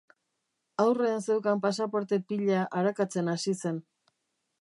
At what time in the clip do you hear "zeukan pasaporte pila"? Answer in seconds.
1.25-2.63